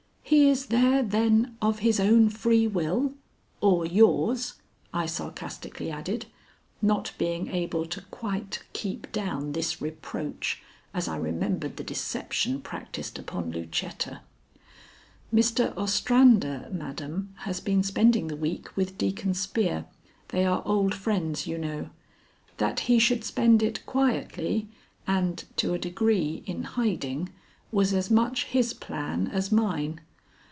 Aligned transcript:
"He 0.23 0.49
is 0.49 0.67
there, 0.67 1.03
then, 1.03 1.57
of 1.61 1.79
his 1.79 1.99
own 1.99 2.29
free 2.29 2.65
will 2.65 3.13
or 3.59 3.85
yours?" 3.85 4.53
I 4.93 5.05
sarcastically 5.05 5.91
added, 5.91 6.25
not 6.81 7.11
being 7.17 7.49
able 7.49 7.85
to 7.87 7.99
quite 8.03 8.63
keep 8.71 9.11
down 9.11 9.51
this 9.51 9.81
reproach 9.81 10.61
as 10.93 11.09
I 11.09 11.17
remembered 11.17 11.75
the 11.75 11.83
deception 11.83 12.61
practised 12.61 13.19
upon 13.19 13.51
Lucetta. 13.51 14.21
"Mr. 15.33 15.75
Ostrander, 15.77 16.69
madam, 16.71 17.33
has 17.39 17.59
been 17.59 17.83
spending 17.83 18.27
the 18.29 18.37
week 18.37 18.77
with 18.77 18.97
Deacon 18.97 19.33
Spear 19.33 19.85
they 20.29 20.45
are 20.45 20.61
old 20.65 20.95
friends, 20.95 21.45
you 21.45 21.57
know. 21.57 21.89
That 22.55 22.81
he 22.81 22.99
should 22.99 23.25
spend 23.25 23.61
it 23.61 23.85
quietly 23.85 24.69
and, 25.05 25.43
to 25.57 25.73
a 25.73 25.77
degree, 25.79 26.41
in 26.45 26.63
hiding, 26.63 27.27
was 27.69 27.93
as 27.93 28.09
much 28.09 28.45
his 28.45 28.73
plan 28.73 29.27
as 29.27 29.51
mine. 29.51 29.99